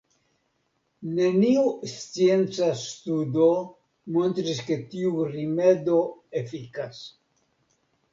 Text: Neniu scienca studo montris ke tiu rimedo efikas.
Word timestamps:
Neniu 1.17 1.65
scienca 1.91 2.69
studo 2.83 3.49
montris 4.15 4.63
ke 4.71 4.79
tiu 4.95 5.27
rimedo 5.35 5.99
efikas. 6.43 7.03